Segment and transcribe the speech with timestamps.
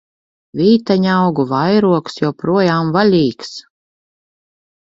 [0.59, 3.53] Vīteņaugu vairogs joprojām vaļīgs!